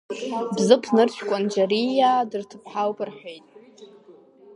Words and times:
Бзыԥ 0.55 0.83
нырцә 0.95 1.21
Кәанџьариаа 1.27 2.29
дырҭыԥҳауп 2.29 2.97
рҳәеит. 3.07 3.45